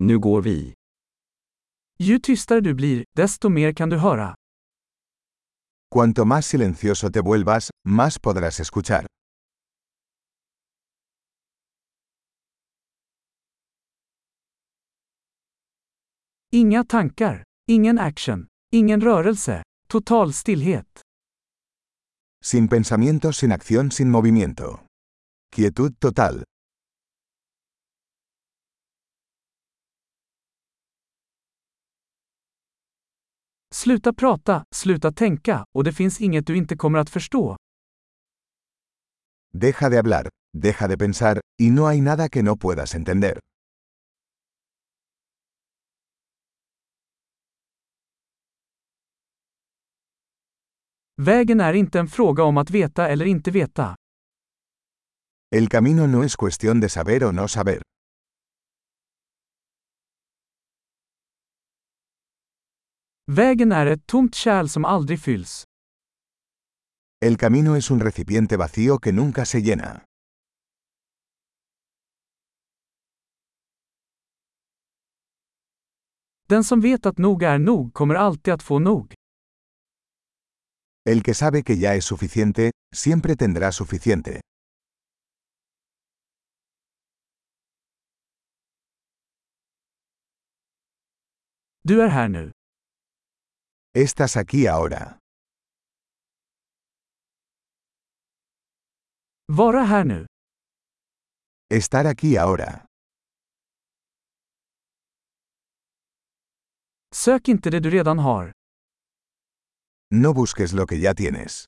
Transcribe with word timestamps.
Nu 0.00 0.18
går 0.18 0.42
vi. 0.42 0.74
Ju 1.98 2.18
tystare 2.18 2.60
du 2.60 2.74
blir, 2.74 3.04
desto 3.16 3.48
mer 3.48 3.72
kan 3.72 3.90
du 3.90 3.96
höra. 3.98 4.34
Cuanto 5.94 6.24
más 6.24 6.46
silencioso 6.46 7.10
te 7.10 7.20
vuelvas, 7.20 7.70
más 7.88 8.18
podrás 8.18 8.60
escuchar. 8.60 9.06
Inga 16.52 16.84
tankar, 16.84 17.42
ingen 17.68 17.98
action, 17.98 18.46
ingen 18.72 19.00
rörelse, 19.00 19.62
total 19.88 20.32
stillhet. 20.32 21.00
Sin 22.44 22.68
pensamiento, 22.68 23.32
sin 23.32 23.52
acción, 23.52 23.90
sin 23.90 24.10
movimiento. 24.10 24.86
Quietud 25.50 25.92
total. 25.98 26.44
Sluta 33.88 34.12
prata, 34.12 34.64
sluta 34.74 35.12
tänka, 35.12 35.64
och 35.74 35.84
det 35.84 35.92
finns 35.92 36.20
inget 36.20 36.46
du 36.46 36.56
inte 36.56 36.76
kommer 36.76 36.98
att 36.98 37.10
förstå. 37.10 37.56
Deja 39.52 39.90
de 39.90 39.96
hablar, 39.96 40.28
deja 40.52 40.88
de 40.88 40.96
pensar, 40.96 41.40
y 41.62 41.70
no 41.70 41.84
hay 41.84 42.00
nada 42.00 42.28
que 42.28 42.42
no 42.42 42.56
puedas 42.56 42.94
entender. 42.94 43.38
Vägen 51.16 51.60
är 51.60 51.72
inte 51.72 51.98
en 51.98 52.08
fråga 52.08 52.44
om 52.44 52.56
att 52.56 52.70
veta 52.70 53.08
eller 53.08 53.26
inte 53.26 53.50
veta. 53.50 53.96
El 55.56 55.68
camino 55.68 56.06
no 56.06 56.24
es 56.24 56.36
cuestión 56.36 56.80
de 56.80 56.88
saber 56.88 57.24
o 57.24 57.32
no 57.32 57.48
saber. 57.48 57.82
Vägen 63.30 63.72
är 63.72 63.86
ett 63.86 64.06
tomt 64.06 64.34
kärl 64.34 64.68
som 64.68 64.84
aldrig 64.84 65.20
fylls. 65.20 65.64
El 67.24 67.36
camino 67.36 67.76
es 67.76 67.90
un 67.90 68.00
recipiente 68.00 68.56
vacío 68.56 68.98
que 68.98 69.12
nunca 69.12 69.44
se 69.44 69.60
llena. 69.60 70.02
Den 76.48 76.64
som 76.64 76.80
vet 76.80 77.06
att 77.06 77.18
nog 77.18 77.42
är 77.42 77.58
nog 77.58 77.94
kommer 77.94 78.14
alltid 78.14 78.54
att 78.54 78.62
få 78.62 78.78
nog. 78.78 79.14
El 81.04 81.22
que 81.22 81.34
sabe 81.34 81.62
que 81.62 81.74
ya 81.74 81.94
es 81.94 82.04
suficiente, 82.04 82.70
siempre 82.96 83.36
tendrá 83.36 83.72
suficiente. 83.72 84.40
Du 91.82 92.02
är 92.02 92.08
här 92.08 92.28
nu. 92.28 92.57
Estás 94.06 94.36
aquí 94.36 94.66
ahora. 94.68 95.18
Vara 99.52 99.82
här 99.84 100.04
nu. 100.04 100.26
Estar 101.70 102.04
aquí 102.04 102.36
ahora. 102.36 102.86
Sök 107.14 107.48
inte 107.48 107.70
det 107.70 107.80
du 107.80 107.90
redan 107.90 108.18
har. 108.18 108.52
No 110.14 110.32
busques 110.34 110.72
lo 110.72 110.86
que 110.86 110.96
ya 111.00 111.14
tienes. 111.14 111.64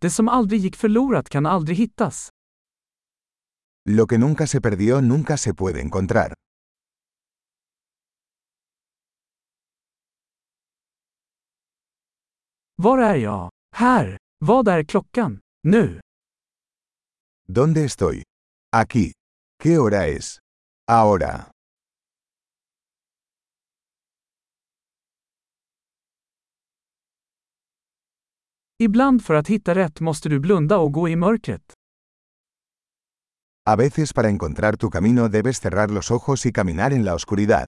Det 0.00 0.10
som 0.10 0.28
aldrig 0.28 0.60
gick 0.60 0.76
förlorat 0.76 1.28
kan 1.28 1.46
aldrig 1.46 1.76
hittas. 1.76 2.28
Lo 3.88 4.06
que 4.06 4.18
nunca 4.18 4.46
se 4.46 4.60
perdió 4.60 5.00
nunca 5.00 5.36
se 5.36 5.54
puede 5.54 5.80
encontrar. 5.80 6.34
Var 12.82 12.98
är 12.98 13.14
jag? 13.14 13.50
Här. 13.76 14.16
Vad 14.38 14.68
är 14.68 14.84
klockan? 14.84 15.40
Nu. 15.62 16.00
¿Dónde 17.48 17.84
estoy? 17.84 18.22
Aquí. 18.76 19.12
¿Qué 19.62 19.78
hora 19.78 20.06
es? 20.06 20.38
Ahora. 20.90 21.50
Ibland 28.78 29.24
för 29.24 29.34
att 29.34 29.48
hitta 29.48 29.74
rätt 29.74 30.00
måste 30.00 30.28
du 30.28 30.40
blunda 30.40 30.78
och 30.78 30.92
gå 30.92 31.08
i 31.08 31.16
mörkret. 31.16 31.72
A 33.66 33.76
veces 33.76 34.12
para 34.12 34.28
encontrar 34.28 34.72
tu 34.76 34.90
camino 34.90 35.28
debes 35.28 35.60
cerrar 35.60 35.90
los 35.90 36.10
ojos 36.10 36.46
y 36.46 36.52
caminar 36.52 36.90
en 36.90 37.04
la 37.04 37.14
oscuridad. 37.14 37.66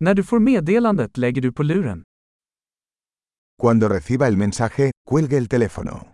När 0.00 0.14
du 0.14 0.24
får 0.24 0.40
meddelandet 0.40 1.16
lägger 1.16 1.42
du 1.42 1.52
på 1.52 1.62
luren. 1.62 2.02
Cuando 3.62 3.88
reciba 3.88 4.26
el 4.26 4.36
mensaje, 4.36 4.90
cuelgue 5.10 5.36
el 5.36 5.48
teléfono. 5.48 6.12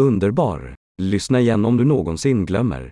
Underbar! 0.00 0.74
Lyssna 1.02 1.40
igen 1.40 1.64
om 1.64 1.76
du 1.76 1.84
någonsin 1.84 2.46
glömmer. 2.46 2.90